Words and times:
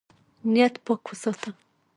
نیت 0.51 0.73
پاک 0.85 1.03
وساته. 1.09 1.49